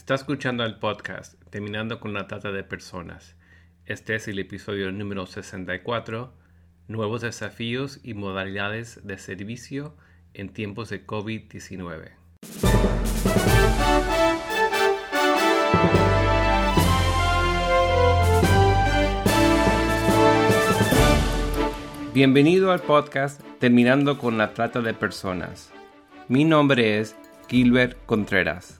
[0.00, 3.36] Está escuchando el podcast Terminando con la Trata de Personas.
[3.84, 6.32] Este es el episodio número 64,
[6.88, 9.94] Nuevos desafíos y modalidades de servicio
[10.32, 12.12] en tiempos de COVID-19.
[22.14, 25.70] Bienvenido al podcast Terminando con la Trata de Personas.
[26.26, 27.14] Mi nombre es
[27.48, 28.79] Gilbert Contreras.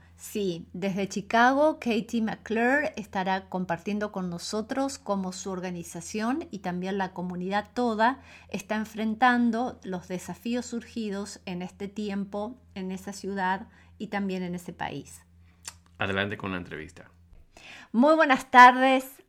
[0.21, 7.11] Sí, desde Chicago, Katie McClure estará compartiendo con nosotros cómo su organización y también la
[7.11, 14.43] comunidad toda está enfrentando los desafíos surgidos en este tiempo, en esa ciudad y también
[14.43, 15.23] en ese país.
[15.97, 17.09] Adelante con la entrevista.
[17.91, 19.23] Muy buenas tardes.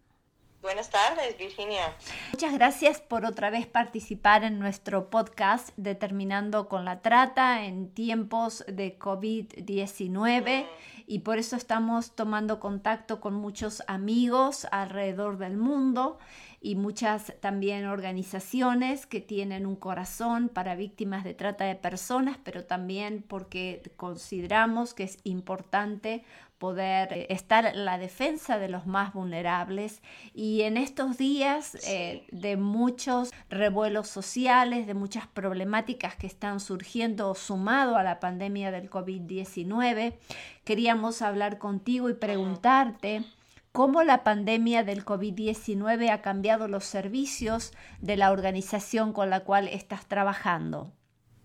[0.62, 1.92] Buenas tardes, Virginia.
[2.30, 8.64] Muchas gracias por otra vez participar en nuestro podcast Determinando con la Trata en tiempos
[8.68, 10.66] de COVID-19
[11.08, 16.20] y por eso estamos tomando contacto con muchos amigos alrededor del mundo
[16.60, 22.64] y muchas también organizaciones que tienen un corazón para víctimas de trata de personas, pero
[22.64, 26.24] también porque consideramos que es importante
[26.62, 30.00] poder eh, estar en la defensa de los más vulnerables.
[30.32, 37.34] Y en estos días eh, de muchos revuelos sociales, de muchas problemáticas que están surgiendo
[37.34, 40.14] sumado a la pandemia del COVID-19,
[40.62, 43.24] queríamos hablar contigo y preguntarte
[43.72, 49.66] cómo la pandemia del COVID-19 ha cambiado los servicios de la organización con la cual
[49.66, 50.92] estás trabajando.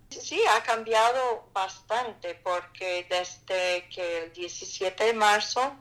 [0.09, 5.75] Sí, ha cambiado bastante porque desde que el 17 de marzo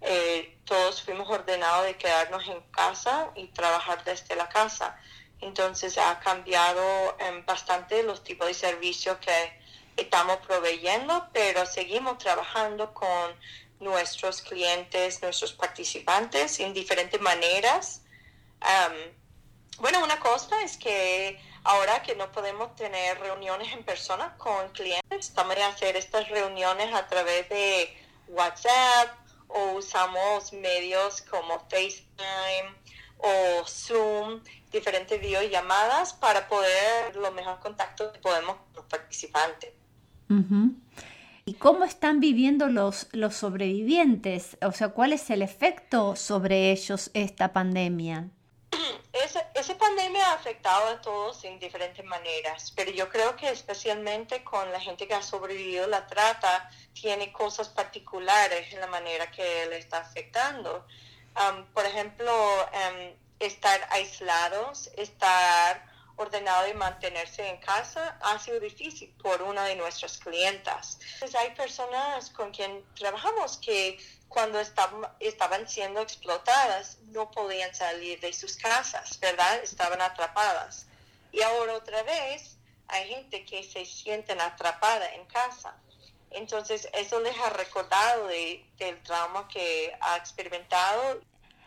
[0.00, 4.96] eh, todos fuimos ordenados de quedarnos en casa y trabajar desde la casa.
[5.40, 7.16] Entonces ha cambiado
[7.46, 9.60] bastante los tipos de servicios que
[9.96, 13.34] estamos proveyendo, pero seguimos trabajando con
[13.80, 18.02] nuestros clientes, nuestros participantes en diferentes maneras.
[19.78, 25.02] bueno, una cosa es que ahora que no podemos tener reuniones en persona con clientes,
[25.18, 27.88] estamos a hacer estas reuniones a través de
[28.28, 29.08] WhatsApp
[29.48, 32.84] o usamos medios como FaceTime
[33.18, 39.70] o Zoom, diferentes videollamadas para poder los mejores contactos que podemos con los participantes.
[41.46, 44.56] ¿Y cómo están viviendo los, los sobrevivientes?
[44.62, 48.30] O sea, ¿cuál es el efecto sobre ellos esta pandemia?
[49.14, 54.70] Esa pandemia ha afectado a todos en diferentes maneras, pero yo creo que especialmente con
[54.72, 59.78] la gente que ha sobrevivido la trata, tiene cosas particulares en la manera que le
[59.78, 60.86] está afectando.
[61.74, 62.32] por ejemplo,
[62.72, 65.84] em, estar aislados, estar
[66.16, 70.98] ordenado y mantenerse en casa ha sido difícil por una de nuestras clientas.
[71.18, 73.98] Pues hay personas con quien trabajamos que
[74.34, 79.62] cuando estaban, estaban siendo explotadas no podían salir de sus casas, ¿verdad?
[79.62, 80.86] Estaban atrapadas.
[81.30, 82.56] Y ahora otra vez
[82.88, 85.76] hay gente que se sienten atrapada en casa.
[86.30, 91.20] Entonces eso les ha recordado del trauma que ha experimentado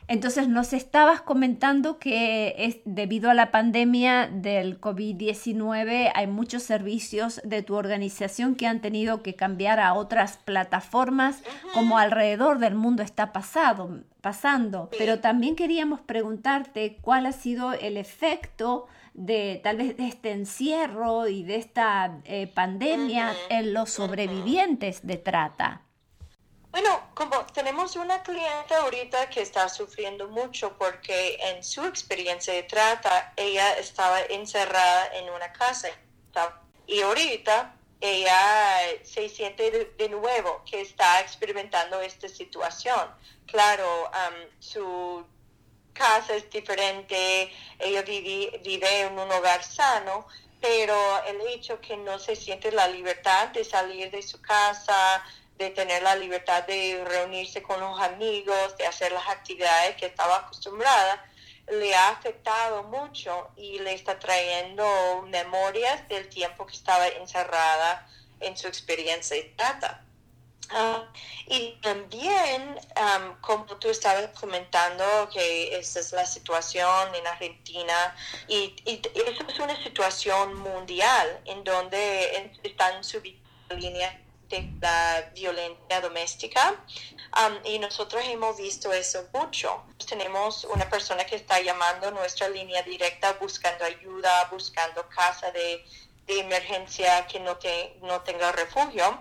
[0.08, 7.42] entonces nos estabas comentando que es debido a la pandemia del COVID-19 hay muchos servicios
[7.44, 13.04] de tu organización que han tenido que cambiar a otras plataformas como alrededor del mundo
[13.04, 14.90] está pasado, pasando.
[14.98, 21.28] Pero también queríamos preguntarte cuál ha sido el efecto de tal vez de este encierro
[21.28, 25.87] y de esta eh, pandemia en los sobrevivientes de trata.
[26.80, 32.62] Bueno, como tenemos una cliente ahorita que está sufriendo mucho porque en su experiencia de
[32.62, 35.88] trata, ella estaba encerrada en una casa
[36.86, 43.10] y ahorita ella se siente de, nuevo que está experimentando esta situación.
[43.48, 44.12] Claro,
[44.60, 45.26] su
[45.94, 50.28] casa es diferente, ella vive, vive en un hogar sano,
[50.62, 50.96] pero
[51.26, 55.24] el hecho que no se siente la libertad de salir de su casa,
[55.58, 60.38] de tener la libertad de reunirse con los amigos, de hacer las actividades que estaba
[60.38, 61.26] acostumbrada,
[61.70, 68.08] le ha afectado mucho y le está trayendo memorias del tiempo que estaba encerrada
[68.40, 70.04] en su experiencia de trata.
[70.70, 71.06] Ah,
[71.48, 72.78] y también,
[73.40, 78.16] como tú estabas comentando, que esa es la situación en Argentina,
[78.50, 86.02] y, y, eso es una situación mundial en donde están subiendo línea de la violencia
[86.02, 86.76] doméstica
[87.64, 89.84] y nosotros hemos visto eso mucho.
[90.08, 95.86] Tenemos una persona que está llamando nuestra línea directa buscando ayuda, buscando casa de,
[96.26, 99.20] de emergencia que no, te, no tenga refugio.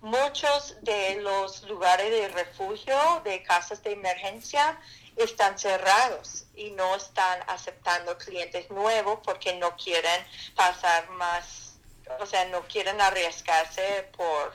[0.00, 4.80] muchos de los lugares de refugio, de casas de emergencia,
[5.16, 10.24] están cerrados y no están aceptando clientes nuevos porque no quieren
[10.54, 11.67] pasar más
[12.20, 14.54] o sea, no quieren arriesgarse por,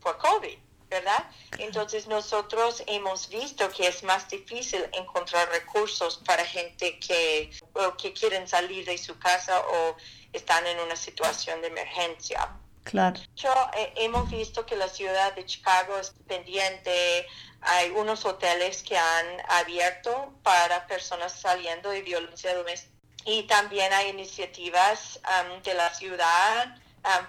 [0.00, 1.30] por COVID, ¿verdad?
[1.58, 7.50] Entonces nosotros hemos visto que es más difícil encontrar recursos para gente que,
[7.98, 9.96] que quieren salir de su casa o
[10.32, 12.56] están en una situación de emergencia.
[12.84, 13.20] Claro.
[13.34, 17.26] Yo, eh, hemos visto que la ciudad de Chicago es pendiente,
[17.60, 22.95] hay unos hoteles que han abierto para personas saliendo de violencia doméstica
[23.26, 25.20] y también hay iniciativas
[25.64, 26.76] de la ciudad,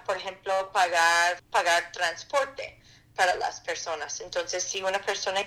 [0.06, 2.80] por ejemplo, pagar, pagar transporte
[3.16, 4.20] para las personas.
[4.20, 5.40] Entonces, si una persona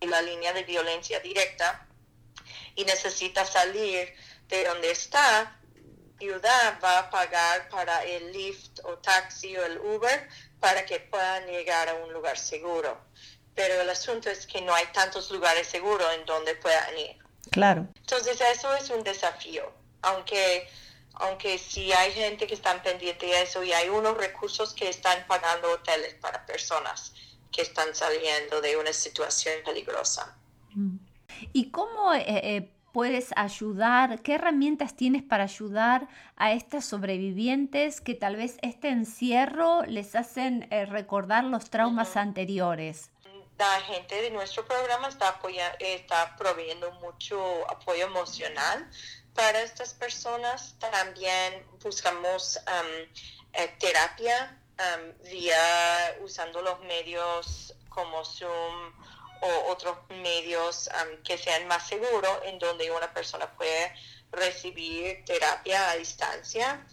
[0.00, 1.86] en la línea de violencia directa
[2.76, 4.14] y necesita salir
[4.46, 5.58] de donde está,
[6.20, 10.28] ciudad va a pagar para el Lyft o taxi o el Uber
[10.60, 12.96] para que puedan llegar a un lugar seguro.
[13.56, 17.18] Pero el asunto es que no hay tantos lugares seguros en donde puedan ir.
[17.50, 17.88] Claro.
[17.96, 20.68] Entonces eso es un desafío aunque
[21.14, 25.26] aunque sí hay gente que está pendiente de eso y hay unos recursos que están
[25.26, 27.12] pagando hoteles para personas
[27.52, 30.36] que están saliendo de una situación peligrosa.
[30.74, 30.96] Mm.
[31.52, 34.22] ¿Y cómo eh, eh, puedes ayudar?
[34.22, 40.68] ¿Qué herramientas tienes para ayudar a estas sobrevivientes que tal vez este encierro les hacen
[40.70, 43.10] eh, recordar los traumas anteriores?
[43.58, 45.38] La gente de nuestro programa está,
[45.80, 47.38] está proveyendo mucho
[47.70, 48.88] apoyo emocional
[49.34, 50.74] para estas personas.
[50.78, 52.58] También buscamos
[53.52, 54.56] eh, terapia
[55.30, 58.92] vía usando los medios como Zoom
[59.42, 60.88] o otros medios
[61.24, 63.92] que sean más seguros en donde una persona puede
[64.32, 66.86] recibir terapia a distancia.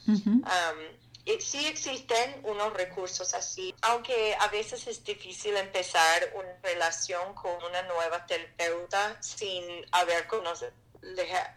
[1.39, 7.81] sí existen unos recursos así, aunque a veces es difícil empezar una relación con una
[7.83, 10.71] nueva terapeuta sin haber conocido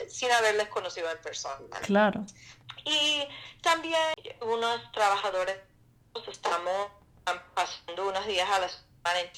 [0.09, 1.79] sin haberles conocido en persona.
[1.83, 2.25] Claro.
[2.85, 3.27] Y
[3.63, 5.57] también unos trabajadores
[6.27, 6.91] estamos
[7.55, 9.31] pasando unos días a la semana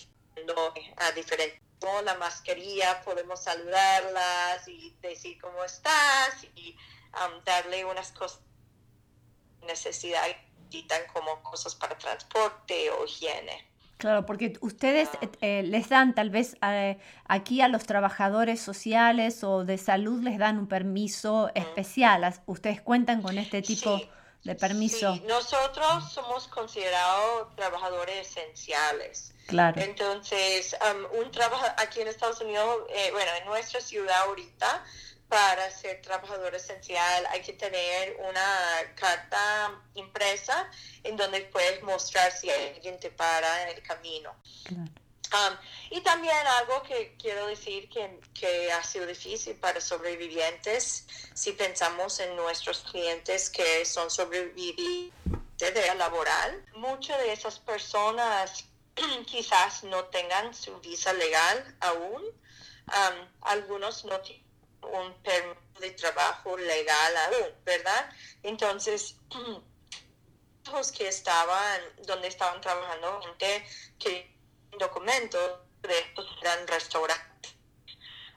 [0.96, 1.60] a diferentes
[2.04, 6.76] la mascarilla, podemos saludarlas y decir cómo estás y
[7.14, 8.40] um, darle unas cosas
[9.66, 10.24] necesidad
[11.12, 13.71] como cosas para transporte o higiene.
[13.98, 19.44] Claro, porque ustedes eh, eh, les dan tal vez eh, aquí a los trabajadores sociales
[19.44, 22.34] o de salud les dan un permiso especial.
[22.46, 24.00] ¿Ustedes cuentan con este tipo
[24.42, 25.14] de permiso?
[25.14, 29.34] Sí, nosotros somos considerados trabajadores esenciales.
[29.46, 29.80] Claro.
[29.80, 30.76] Entonces,
[31.20, 32.80] un trabajo aquí en Estados Unidos,
[33.12, 34.84] bueno, en nuestra ciudad ahorita,
[35.32, 40.70] para ser trabajador esencial hay que tener una carta impresa
[41.04, 44.36] en donde puedes mostrar si alguien te para en el camino.
[44.68, 45.56] Um,
[45.88, 52.20] y también algo que quiero decir que, que, ha sido difícil para sobrevivientes, si pensamos
[52.20, 55.14] en nuestros clientes que son sobrevivientes
[55.58, 58.66] de laboral, muchas de esas personas
[59.26, 62.22] quizás no tengan su visa legal aún.
[62.88, 64.41] Um, algunos no tienen
[64.82, 68.10] un permiso de trabajo legal aún, ¿verdad?
[68.42, 69.16] Entonces,
[70.72, 73.66] los que estaban, donde estaban trabajando, gente
[73.98, 74.32] que
[74.78, 77.54] documentos de estos eran restaurantes,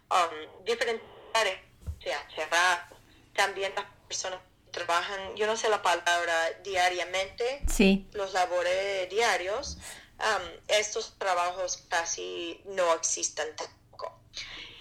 [0.09, 1.59] um, diferentes áreas,
[2.05, 2.87] sea, cerrar,
[3.33, 8.07] también las personas que trabajan, yo no sé la palabra, diariamente, sí.
[8.13, 9.77] los labores diarios,
[10.19, 14.19] um, estos trabajos casi no existen tampoco.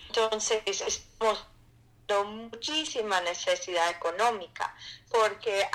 [0.09, 1.47] Entonces, estamos
[2.25, 4.75] muchísima necesidad económica
[5.11, 5.67] porque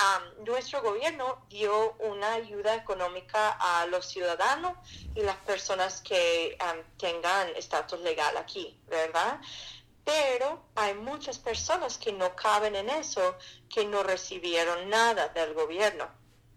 [0.45, 4.77] nuestro gobierno dio una ayuda económica a los ciudadanos
[5.15, 6.57] y las personas que
[6.97, 9.39] tengan estatus legal aquí, ¿verdad?
[10.03, 13.37] Pero hay muchas personas que no caben en eso,
[13.69, 16.09] que no recibieron nada del gobierno.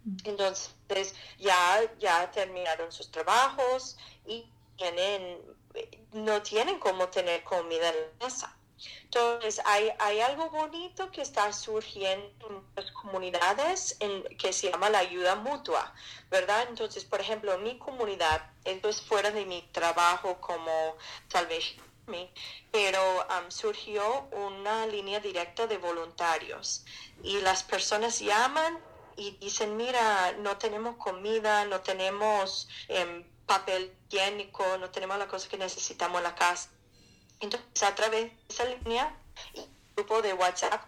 [0.04, 0.16] Mm.
[0.24, 5.38] Entonces ya, ya terminaron sus trabajos y tienen,
[6.12, 8.56] no tienen cómo tener comida en la mesa.
[9.04, 14.90] Entonces, hay, hay algo bonito que está surgiendo en las comunidades en, que se llama
[14.90, 15.94] la ayuda mutua,
[16.30, 16.66] ¿verdad?
[16.68, 20.96] Entonces, por ejemplo, mi comunidad, esto es fuera de mi trabajo como
[21.48, 21.76] vez
[22.70, 23.00] pero
[23.48, 26.84] surgió una línea directa de voluntarios
[27.22, 28.78] y las personas llaman
[29.16, 35.48] y dicen, mira, no tenemos comida, no tenemos em, papel higiénico, no tenemos la cosa
[35.48, 36.70] que necesitamos en la casa.
[37.42, 39.14] Entonces, a través de esa línea,
[39.52, 39.60] y
[39.96, 40.80] grupo de WhatsApp,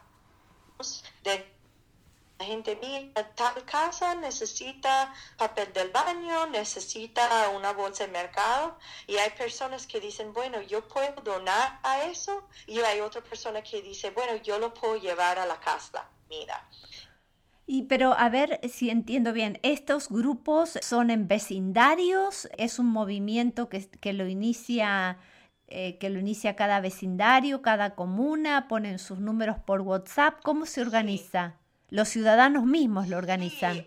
[1.24, 1.52] de
[2.38, 9.16] la gente mira, tal casa necesita papel del baño, necesita una bolsa de mercado y
[9.16, 13.82] hay personas que dicen, bueno, yo puedo donar a eso y hay otra persona que
[13.82, 16.08] dice, bueno, yo lo puedo llevar a la casa.
[16.28, 16.68] Mira,
[17.66, 22.48] y pero a ver si entiendo bien, ¿estos grupos son en vecindarios?
[22.58, 25.18] ¿Es un movimiento que, que lo inicia
[25.68, 28.68] eh, que lo inicia cada vecindario, cada comuna?
[28.68, 30.40] ¿Ponen sus números por WhatsApp?
[30.42, 31.56] ¿Cómo se organiza?
[31.94, 33.86] los ciudadanos mismos lo organizan.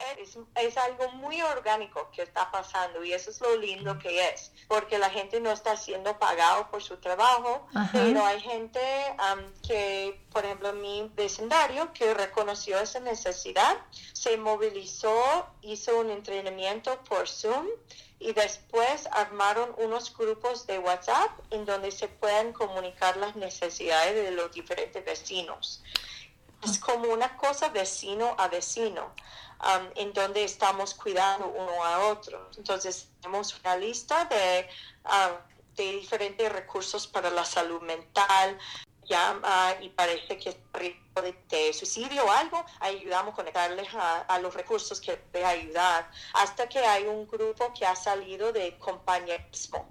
[0.55, 4.97] es, algo muy orgánico que está pasando y eso es lo lindo que es, porque
[4.97, 8.79] la gente no está siendo pagado por su trabajo, pero hay gente
[9.67, 13.75] que, por ejemplo, mi vecindario, que reconoció esa necesidad,
[14.13, 17.67] se movilizó, hizo un entrenamiento por Zoom
[18.19, 24.31] y después armaron unos grupos de WhatsApp en donde se pueden comunicar las necesidades de
[24.31, 25.83] los diferentes vecinos.
[26.63, 29.13] Es como una cosa vecino a vecino,
[29.61, 32.49] um, en donde estamos cuidando uno a otro.
[32.57, 34.67] Entonces, tenemos una lista de,
[35.05, 35.37] um,
[35.75, 38.57] de diferentes recursos para la salud mental,
[39.07, 44.39] llama y parece que es riesgo de, suicidio o algo, ayudamos a conectarles a, a,
[44.39, 49.89] los recursos que puede ayudar, hasta que hay un grupo que ha salido de compañerismo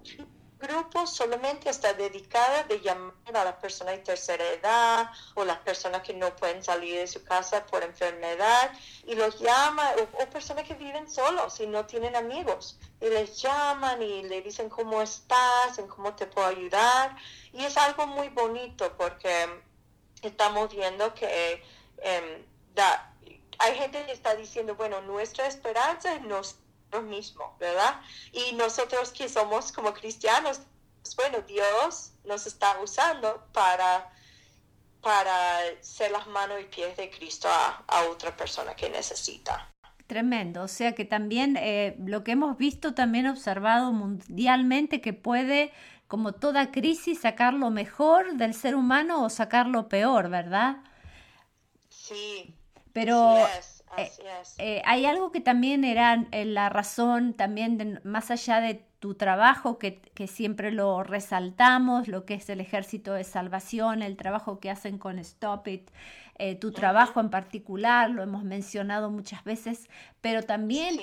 [0.59, 6.03] grupo solamente está dedicada de llamar a las personas de tercera edad o las personas
[6.03, 8.73] que no pueden salir de su casa por enfermedad
[9.07, 12.79] y los llama o, personas que viven solos y no tienen amigos.
[13.01, 17.17] Y les llaman y le dicen cómo estás, en cómo te puedo ayudar
[17.53, 19.63] y es algo muy bonito porque
[20.23, 21.63] estamos viendo que
[21.99, 22.45] em,
[23.59, 26.57] hay gente que está diciendo, bueno, nuestra esperanza es nos
[27.03, 28.01] mismo, ¿verdad?
[28.33, 30.61] Y nosotros que somos como cristianos,
[31.03, 34.11] pues, bueno, Dios nos está usando para,
[35.01, 39.73] para ser las manos y pies de Cristo a, otra persona que necesita.
[40.07, 45.73] Tremendo, o sea que también eh, lo que hemos visto, también observado mundialmente, que puede,
[46.07, 50.77] como toda crisis, sacar lo mejor del ser humano o sacar lo peor, ¿verdad?
[51.89, 52.55] Sí.
[52.93, 53.47] Pero
[53.97, 54.13] eh,
[54.59, 59.79] eh, hay algo que también era eh, la razón, también más allá de tu trabajo,
[59.79, 64.71] que, que, siempre lo resaltamos, lo que es el ejército de salvación, el trabajo que
[64.71, 65.91] hacen con Stop It,
[66.61, 69.89] tu trabajo en particular, lo hemos mencionado muchas veces,
[70.21, 71.01] pero también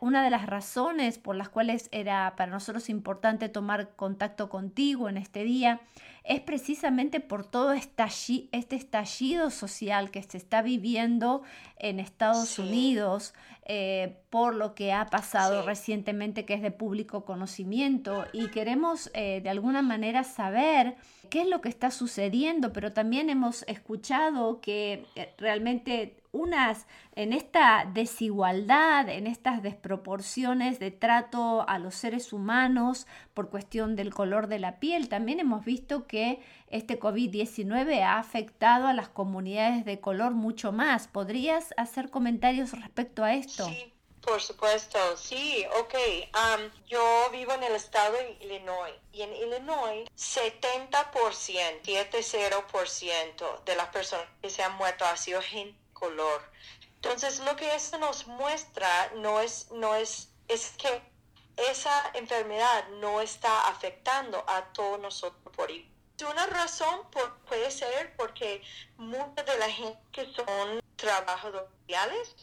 [0.00, 5.16] una de las razones por las cuales era para nosotros importante tomar contacto contigo en
[5.16, 5.80] este día
[6.28, 11.42] es precisamente por todo este estallido social que se está viviendo
[11.78, 13.34] en Estados Unidos,
[13.70, 19.42] eh, por lo que ha pasado recientemente que es de público conocimiento y queremos eh,
[19.42, 20.96] de alguna manera saber
[21.28, 27.32] qué es lo que está sucediendo, pero también hemos escuchado que eh, realmente unas en
[27.32, 34.46] esta desigualdad, en estas desproporciones de trato a los seres humanos por cuestión del color
[34.46, 35.08] de la piel.
[35.08, 41.08] También hemos visto que este COVID-19 ha afectado a las comunidades de color mucho más.
[41.08, 43.66] ¿Podrías hacer comentarios respecto a esto?
[43.66, 43.92] Sí.
[44.20, 45.94] Por supuesto, sí, ok.
[46.34, 53.88] Um, yo vivo en el estado de Illinois y en Illinois 70%, 70% de las
[53.88, 56.42] personas que se han muerto ha sido gente color.
[56.96, 61.02] Entonces, lo que esto nos muestra no es, no es, es que
[61.56, 65.98] esa enfermedad no está afectando a todos nosotros por igual.
[66.28, 67.06] Una razón
[67.48, 68.60] puede ser porque
[68.96, 72.34] mucha de la gente que son trabajadores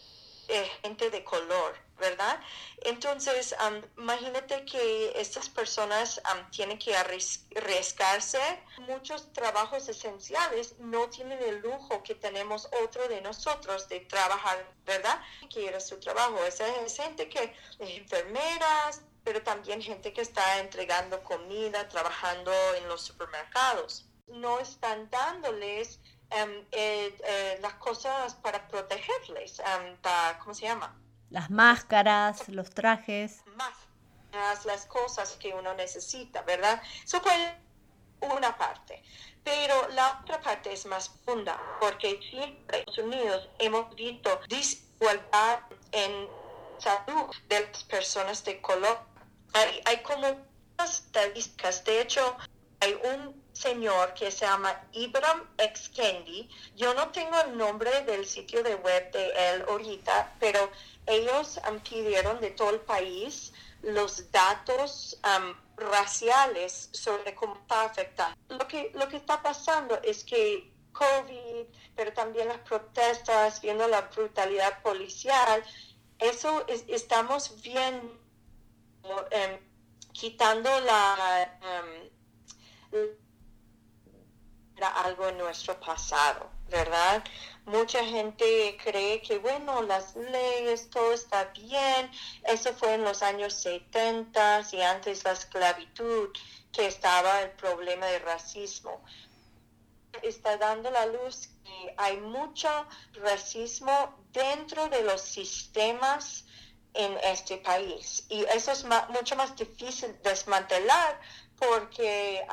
[0.48, 1.85] es gente de color.
[1.98, 2.40] ¿Verdad?
[2.82, 3.56] Entonces,
[3.98, 6.22] imagínate que estas personas
[6.52, 8.40] tienen que arriesgarse.
[8.80, 15.20] Muchos trabajos esenciales no tienen el lujo que tenemos otro de nosotros de trabajar, ¿verdad?
[15.50, 16.44] Quiere su trabajo.
[16.46, 23.02] Esa es gente que enfermeras, pero también gente que está entregando comida, trabajando en los
[23.02, 24.06] supermercados.
[24.28, 26.00] No están dándoles
[26.32, 29.62] eh, eh, las cosas para protegerles,
[30.40, 30.96] ¿cómo se llama?
[31.36, 33.44] Las máscaras, los trajes.
[33.58, 36.82] Más las cosas que uno necesita, ¿verdad?
[37.04, 37.34] Eso fue
[38.22, 39.04] una parte.
[39.44, 45.60] Pero la otra parte es más funda, porque siempre en Estados Unidos hemos visto desigualdad
[45.92, 46.30] en
[46.78, 48.98] salud de las personas de color.
[49.52, 50.38] Hay, hay como
[50.82, 52.38] estadísticas, de hecho,
[52.80, 55.90] hay un señor que se llama Ibram X.
[55.90, 56.50] Kendi.
[56.76, 60.72] Yo no tengo el nombre del sitio de web de él ahorita, pero
[61.08, 68.36] ellos um, pidieron de todo el país los datos um, raciales sobre cómo está afectando.
[68.50, 74.02] Lo que, lo que está pasando es que COVID, pero también las protestas, viendo la
[74.02, 75.64] brutalidad policial,
[76.20, 78.18] eso estamos viendo,
[79.04, 79.60] um,
[80.14, 81.52] quitando la
[84.78, 87.24] era algo en nuestro pasado, ¿verdad?
[87.66, 92.12] Mucha gente cree que, bueno, las leyes, todo está bien.
[92.44, 96.30] Eso fue en los años 70 y antes la esclavitud,
[96.72, 99.04] que estaba el problema de racismo.
[100.22, 102.70] Está dando la luz que hay mucho
[103.14, 106.46] racismo dentro de los sistemas
[106.94, 108.26] en este país.
[108.30, 111.20] Y eso es mucho más difícil desmantelar
[111.58, 112.46] porque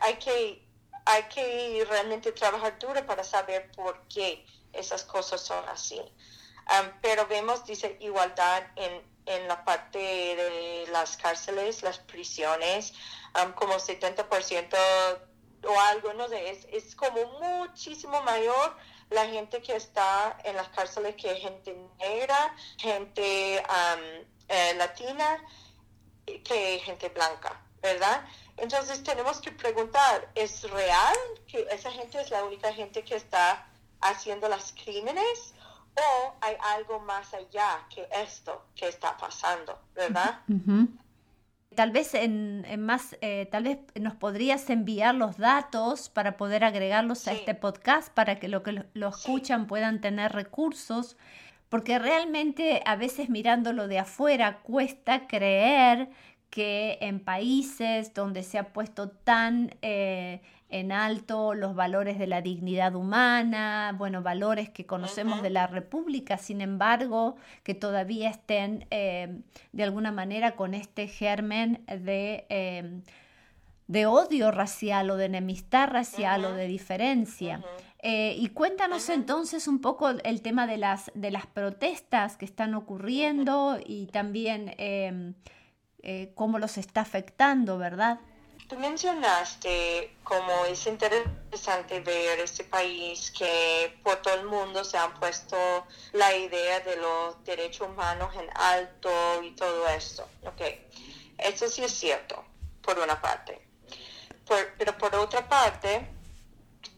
[0.00, 0.67] hay que
[1.08, 6.00] hay que realmente trabajar duro para saber por qué esas cosas son así.
[7.00, 12.92] pero vemos, dice, igualdad en, en, la parte de las cárceles, las prisiones,
[13.54, 14.76] como 70%
[15.64, 18.76] o algo, no es, es, como muchísimo mayor
[19.08, 23.62] la gente que está en las cárceles que gente negra, gente
[24.48, 25.42] eh, latina,
[26.26, 28.26] que gente blanca, ¿verdad?
[28.58, 33.66] Entonces tenemos que preguntar, ¿es real que esa gente es la única gente que está
[34.00, 35.54] haciendo los crímenes?
[35.94, 40.40] ¿O hay algo más allá que esto que está pasando, verdad?
[41.74, 47.28] Tal vez en, más, eh, tal vez nos podrías enviar los datos para poder agregarlos
[47.28, 51.16] a este podcast para que lo que lo, escuchan puedan tener recursos,
[51.68, 56.10] porque realmente a veces mirándolo de afuera cuesta creer
[56.50, 60.40] que en países donde se ha puesto tan eh,
[60.70, 66.36] en alto los valores de la dignidad humana, bueno, valores que conocemos de la República,
[66.36, 69.40] sin embargo, que todavía estén eh,
[69.72, 73.00] de alguna manera con este germen de, eh,
[73.86, 77.62] de odio racial o de enemistad racial o de diferencia.
[78.02, 83.78] y cuéntanos entonces un poco el tema de las, de las protestas que están ocurriendo
[83.84, 85.34] y también em,
[86.02, 88.20] eh, cómo los está afectando, ¿verdad?
[88.68, 95.14] Tú mencionaste cómo es interesante ver este país que por todo el mundo se han
[95.14, 95.56] puesto
[96.12, 100.28] la idea de los derechos humanos en alto y todo esto.
[100.44, 100.60] Ok,
[101.38, 102.44] eso sí es cierto,
[102.82, 103.58] por una parte.
[104.76, 106.06] pero por otra parte,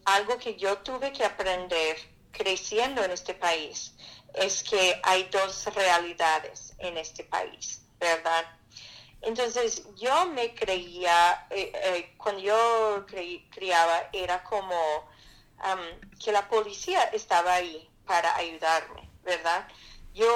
[0.04, 1.96] algo que yo tuve que aprender
[2.32, 3.94] creciendo en este país
[4.34, 8.44] es que hay dos realidades en este país, ¿verdad?
[9.22, 13.06] Entonces yo me creía, eh, eh, cuando yo
[13.50, 15.08] criaba, era como
[16.18, 19.68] que la policía estaba ahí para ayudarme, ¿verdad?
[20.14, 20.32] Yo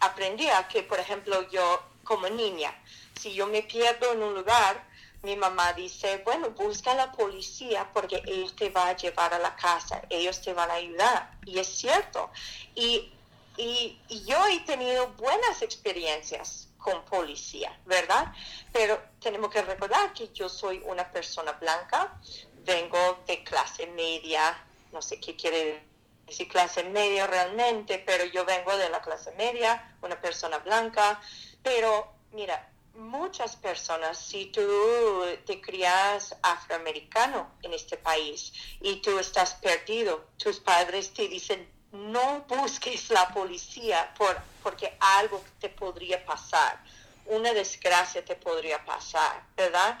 [0.00, 2.74] aprendía que, por ejemplo, yo como niña,
[3.18, 4.86] si yo me pierdo en un lugar,
[5.22, 9.38] mi mamá dice, bueno, busca a la policía porque ellos te van a llevar a
[9.38, 11.38] la casa, ellos te van a ayudar.
[11.44, 12.30] Y es cierto.
[12.74, 13.12] Y,
[13.56, 18.32] y yo he tenido buenas experiencias con policía, ¿verdad?
[18.72, 22.18] Pero tenemos que recordar que yo soy una persona blanca,
[22.64, 24.56] vengo de clase media,
[24.92, 25.82] no sé qué quiere
[26.26, 31.20] decir clase media realmente, pero yo vengo de la clase media, una persona blanca,
[31.62, 39.54] pero mira, muchas personas, si tú te crías afroamericano en este país y tú estás
[39.54, 46.78] perdido, tus padres te dicen, no busques la policía por, porque algo te podría pasar,
[47.26, 49.98] una desgracia te podría pasar, ¿verdad?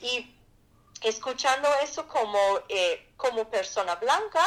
[0.00, 0.34] Y
[1.02, 4.42] escuchando eso como, eh, como persona blanca,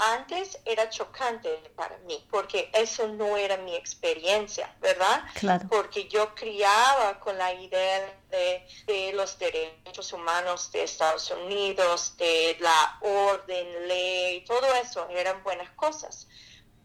[0.00, 5.24] antes era chocante para mí, porque eso no era mi experiencia, ¿verdad?
[5.68, 12.56] Porque yo criaba con la idea de, de, los derechos humanos de Estados Unidos, de
[12.60, 16.26] la orden, ley, todo eso eran buenas cosas.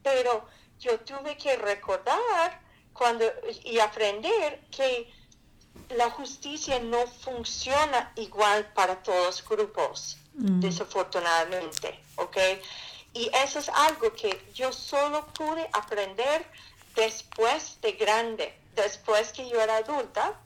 [0.03, 0.45] Pero
[0.79, 2.61] yo tuve que recordar
[2.93, 3.25] cuando,
[3.63, 5.09] y aprender que
[5.89, 10.59] la justicia no funciona igual para todos los grupos, mm.
[10.59, 12.37] desafortunadamente, ¿ok?
[13.15, 16.45] Y eso es algo que yo solo pude aprender
[16.95, 20.37] después de grande, después que yo era adulta.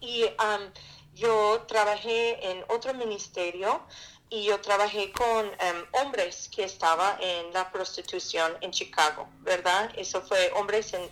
[0.00, 0.72] Y um,
[1.14, 3.82] yo trabajé en otro ministerio
[4.30, 9.92] y yo trabajé con em, hombres que estaban en la prostitución en Chicago, ¿verdad?
[9.94, 11.06] Eso fue hombres en,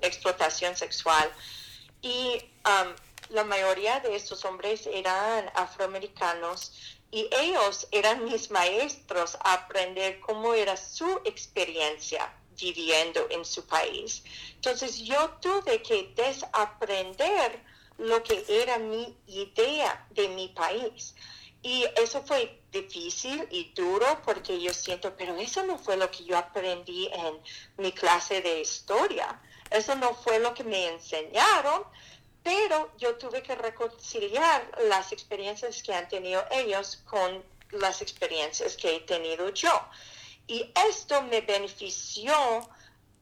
[0.00, 1.30] explotación sexual.
[2.00, 2.94] Y um,
[3.28, 6.72] la mayoría de estos hombres eran afroamericanos
[7.12, 14.24] y ellos eran mis maestros a aprender cómo era su experiencia viviendo en su país.
[14.54, 17.62] Entonces yo tuve que desaprender
[17.98, 21.14] lo que era mi idea de mi país.
[21.62, 26.24] Y eso fue difícil y duro porque yo siento, pero eso no fue lo que
[26.24, 27.40] yo aprendí en
[27.76, 29.40] mi clase de historia.
[29.70, 31.84] Eso no fue lo que me enseñaron,
[32.42, 38.96] pero yo tuve que reconciliar las experiencias que han tenido ellos con las experiencias que
[38.96, 39.72] he tenido yo.
[40.46, 42.34] Y esto me benefició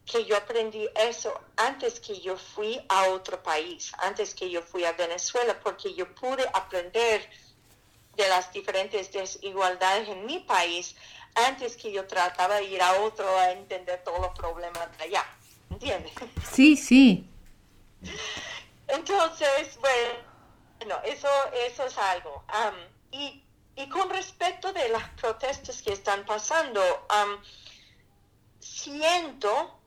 [0.05, 4.83] que yo aprendí eso antes que yo fui a otro país, antes que yo fui
[4.83, 7.29] a Venezuela, porque yo pude aprender
[8.15, 10.95] de las diferentes desigualdades en mi país
[11.35, 15.25] antes que yo trataba de ir a otro a entender todos los problemas de allá.
[15.69, 16.11] ¿Entiendes?
[16.51, 17.25] Sí, sí.
[18.91, 22.43] Entonces, bueno, eso, eso es algo.
[23.11, 23.43] y,
[23.75, 26.81] y, con respecto de las protestas que están pasando,
[28.59, 29.79] siento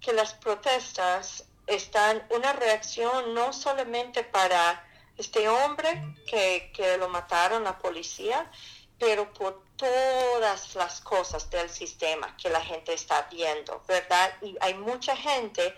[0.00, 4.86] que las protestas están una reacción no solamente para
[5.16, 8.50] este hombre que, que lo mataron la policía,
[8.98, 14.32] pero por todas las cosas del sistema que la gente está viendo, ¿verdad?
[14.42, 15.74] Y hay mucha gente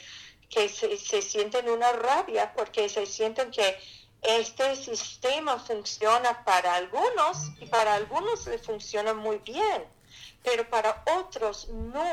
[0.48, 3.78] que se, se sienten una rabia porque se sienten que
[4.22, 9.84] este sistema funciona para algunos y para algunos le funciona muy bien,
[10.42, 12.04] pero para otros no,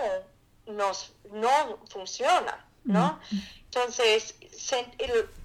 [0.67, 3.19] nos, no funciona, ¿no?
[3.65, 4.35] Entonces,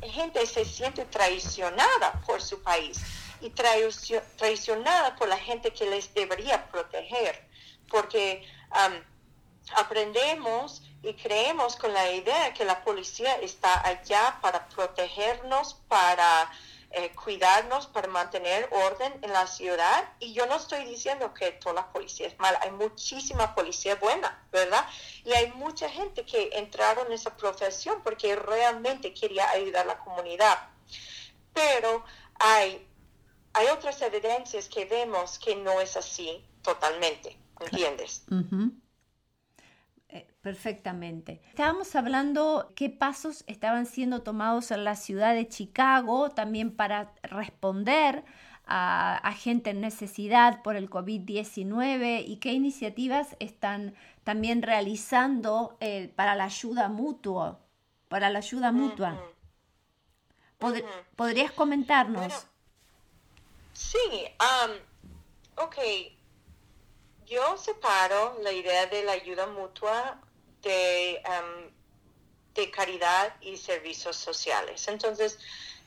[0.01, 2.99] la gente se siente traicionada por su país
[3.41, 7.49] y traicionada por la gente que les debería proteger,
[7.89, 8.47] porque
[9.77, 16.51] aprendemos y creemos con la idea que la policía está allá para protegernos, para
[16.91, 20.11] eh, cuidarnos, para mantener orden en la ciudad.
[20.21, 24.43] Y yo no estoy diciendo que toda la policía es mala, hay muchísima policía buena,
[24.51, 24.87] ¿verdad?
[25.25, 29.99] Y hay mucha gente que entraron en esa profesión porque realmente quería ayudar a la
[29.99, 30.59] comunidad.
[31.53, 32.05] Pero
[32.39, 32.89] hay,
[33.53, 38.23] hay otras evidencias que vemos que no es así totalmente, ¿entiendes?
[40.49, 41.43] Perfectamente.
[41.51, 48.25] Estábamos hablando qué pasos estaban siendo tomados en la ciudad de Chicago también para responder
[48.67, 56.35] a, gente en necesidad por el COVID-19 y qué iniciativas están también realizando eh, para
[56.35, 57.61] la ayuda mutua.
[58.09, 59.23] Para la ayuda mutua.
[61.15, 62.47] ¿Podrías comentarnos?
[63.75, 63.99] sí,
[64.41, 65.77] um, ok
[67.29, 70.19] yo separo la idea de la ayuda mutua
[70.63, 71.71] de, em,
[72.55, 74.89] de caridad y servicios sociales.
[74.89, 75.39] Entonces,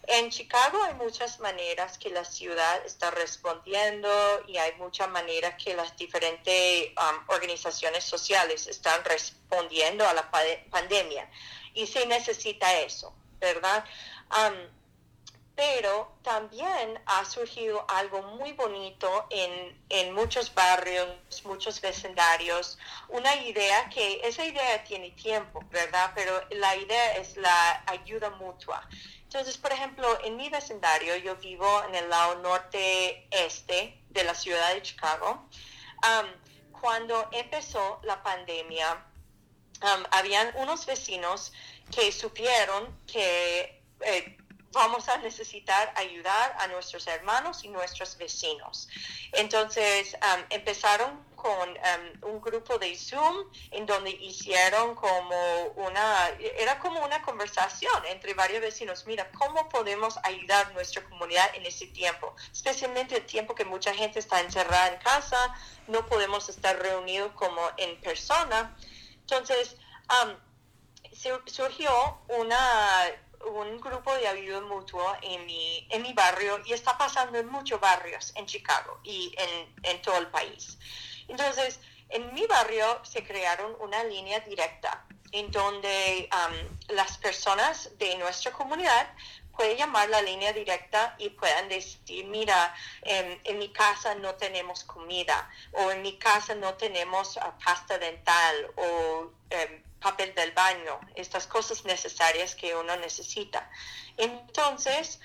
[0.08, 4.10] en Chicago hay muchas maneras que la ciudad está respondiendo
[4.48, 6.94] y hay muchas maneras que las diferentes em,
[7.28, 10.32] organizaciones sociales están respondiendo a la
[10.70, 11.30] pandemia.
[11.74, 13.86] Y se necesita eso, ¿verdad?
[15.62, 21.08] Pero también ha surgido algo muy bonito en, muchos barrios,
[21.44, 26.14] muchos vecindarios, una idea que esa idea tiene tiempo, ¿verdad?
[26.16, 28.90] Pero la idea es la ayuda mutua.
[29.22, 34.74] Entonces, por ejemplo, en mi vecindario, yo vivo en el lado norte-este de la ciudad
[34.74, 35.48] de Chicago.
[36.82, 39.06] cuando empezó la pandemia,
[40.10, 41.54] habían unos vecinos
[41.92, 44.41] que supieron que eh,
[44.72, 48.88] vamos a necesitar ayudar a nuestros hermanos y nuestros vecinos.
[49.34, 50.16] Entonces
[50.50, 51.76] empezaron con
[52.22, 58.62] un grupo de Zoom en donde hicieron como una, era como una conversación entre varios
[58.62, 59.06] vecinos.
[59.08, 62.36] Mira, ¿cómo podemos ayudar nuestra comunidad en ese tiempo?
[62.52, 65.56] Especialmente el tiempo que mucha gente está encerrada en casa,
[65.88, 68.78] no podemos estar reunidos como en persona.
[69.22, 69.76] Entonces,
[71.46, 73.06] surgió una
[73.46, 77.80] un grupo de ayuda mutua en mi, en mi barrio y está pasando en muchos
[77.80, 80.78] barrios en Chicago y en, en todo el país.
[81.28, 88.18] Entonces, en mi barrio se crearon una línea directa en donde um, las personas de
[88.18, 89.08] nuestra comunidad
[89.56, 92.74] pueden llamar la línea directa y puedan decir, mira,
[93.04, 97.98] en, en, mi casa no tenemos comida o en mi casa no tenemos uh, pasta
[97.98, 103.70] dental o em, papel del baño, estas cosas necesarias que uno necesita.
[104.18, 105.20] Entonces,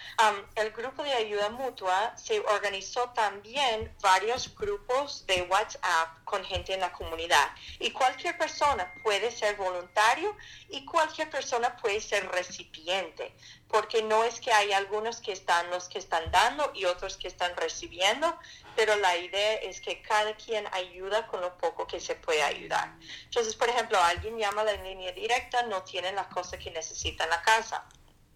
[0.55, 6.81] el grupo de ayuda mutua se organizó también varios grupos de WhatsApp con gente en
[6.81, 7.51] la comunidad.
[7.81, 10.37] Y cualquier persona puede ser voluntario
[10.69, 13.35] y cualquier persona puede ser recipiente,
[13.69, 17.29] porque no es que hay algunos que están los que están dando y otros que
[17.29, 18.39] están recibiendo,
[18.77, 22.95] pero la idea es que cada quien ayuda con lo poco que se puede ayudar.
[23.25, 27.25] Entonces, por ejemplo, alguien llama a la línea directa, no tienen las cosas que necesita
[27.25, 27.87] en la casa.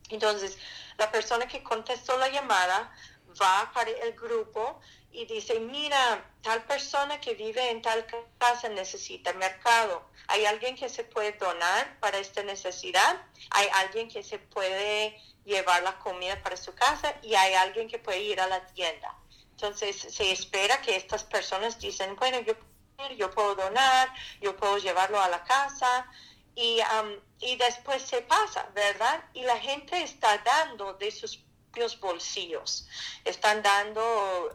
[0.09, 0.59] Entonces,
[0.97, 2.93] la persona que contestó la llamada
[3.41, 4.81] va para el grupo
[5.13, 8.07] y dice, mira, tal persona que vive en tal
[8.39, 10.09] casa necesita mercado.
[10.29, 13.21] ¿Hay alguien que se puede donar para esta necesidad?
[13.51, 17.15] ¿Hay alguien que se puede llevar la comida para su casa?
[17.23, 19.20] Y hay alguien que puede ir a la tienda.
[19.63, 22.55] Entonces se espera que estas personas dicen, bueno, yo,
[23.15, 26.11] yo puedo donar, yo puedo llevarlo a la casa
[26.55, 26.79] y,
[27.41, 29.23] y después se pasa, ¿verdad?
[29.35, 32.89] Y la gente está dando de sus propios bolsillos,
[33.23, 34.51] están dando...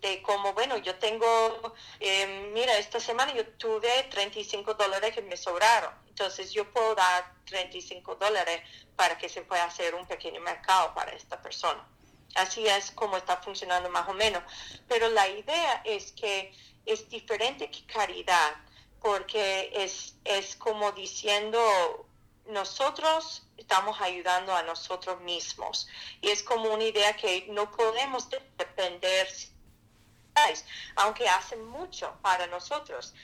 [0.00, 5.36] de como, bueno, yo tengo, em, mira, esta semana yo tuve 35 dólares que me
[5.36, 8.62] sobraron, entonces yo puedo dar 35 dólares
[8.96, 11.86] para que se pueda hacer un pequeño mercado para esta persona.
[12.36, 14.42] Así es como está funcionando más o menos.
[14.88, 16.52] Pero la idea es que
[16.84, 18.54] es diferente que caridad,
[19.00, 22.06] porque es, es como diciendo,
[22.46, 25.88] nosotros estamos ayudando a nosotros mismos.
[26.20, 29.28] Y es como una idea que no podemos depender,
[30.96, 33.14] aunque hacen mucho para nosotros.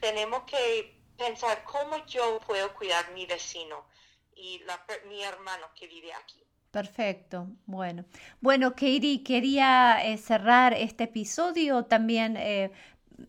[0.00, 3.84] Tenemos que pensar cómo yo puedo cuidar mi vecino
[4.34, 4.62] y
[5.06, 6.45] mi hermano que vive aquí.
[6.76, 8.04] Perfecto, bueno.
[8.42, 12.70] Bueno, Katie, quería eh, cerrar este episodio también eh,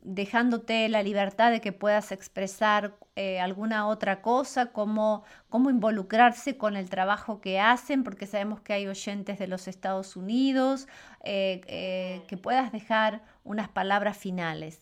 [0.04, 6.76] dejándote la libertad de que puedas expresar eh, alguna otra cosa, cómo, cómo involucrarse con
[6.76, 10.90] el trabajo que hacen, porque sabemos que hay oyentes de los Estados Unidos,
[11.24, 14.82] que puedas dejar unas palabras finales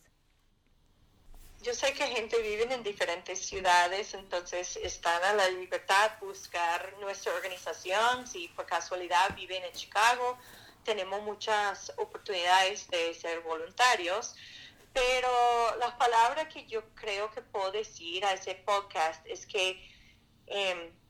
[1.66, 7.34] yo sé que gente vive en diferentes ciudades, entonces están a la libertad buscar nuestra
[7.34, 8.28] organización.
[8.28, 10.38] Si por casualidad viven en Chicago,
[10.84, 14.36] tenemos muchas oportunidades de ser voluntarios.
[14.94, 19.72] Pero las palabras que yo creo que puedo decir a ese podcast es que,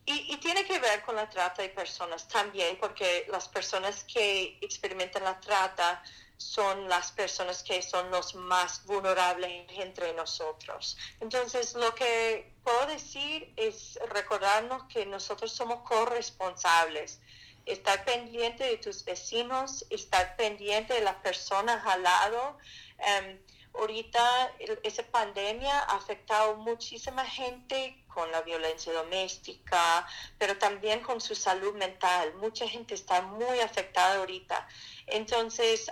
[0.06, 4.58] y, y, tiene que ver con la trata de personas también, porque las personas que
[4.62, 6.02] experimentan la trata
[6.38, 10.98] son las personas que son los más vulnerables entre nosotros.
[11.20, 17.20] Entonces, lo que puedo decir es recordarnos que nosotros somos corresponsables,
[17.66, 22.58] estar pendiente de tus vecinos, estar pendiente de las personas al lado.
[23.00, 23.40] Em,
[23.74, 24.52] ahorita
[24.84, 30.08] esa pandemia ha afectado muchísima gente con la violencia doméstica,
[30.40, 32.34] pero también con su salud mental.
[32.36, 34.68] Mucha gente está muy afectada ahorita.
[35.06, 35.92] Entonces,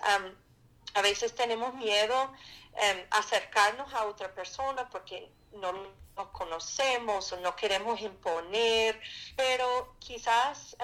[0.94, 5.74] a veces tenemos miedo um, acercarnos a otra persona porque no
[6.16, 9.00] nos conocemos o no queremos imponer,
[9.36, 10.78] pero quizás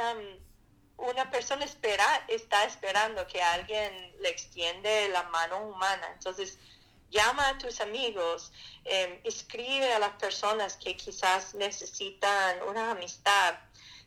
[0.98, 6.10] una persona espera, está esperando que alguien le extiende la mano humana.
[6.14, 6.60] Entonces,
[7.10, 8.52] llama a tus amigos,
[8.86, 13.56] em, escribe a las personas que quizás necesitan una amistad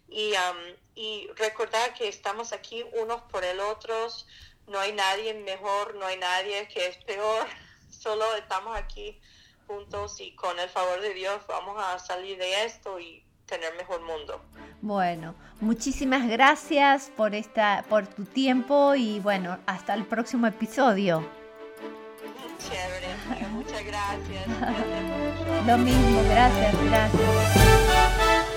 [0.08, 0.34] y,
[0.94, 4.26] y recordar que estamos aquí unos por el otros,
[4.66, 7.46] no hay nadie mejor, no hay nadie que es peor,
[7.90, 9.20] solo estamos aquí
[9.66, 14.00] juntos y con el favor de Dios vamos a salir de esto y tener mejor
[14.02, 14.40] mundo.
[14.80, 21.41] Bueno, muchísimas gracias por esta por tu tiempo y bueno, hasta el próximo episodio
[22.68, 23.08] chévere.
[23.52, 24.46] Muchas gracias.
[25.66, 28.51] Lo mismo, gracias, gracias.